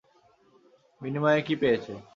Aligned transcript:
বিনিময়ে 1.01 1.41
কী 1.41 1.55
পেয়েছে। 1.55 1.93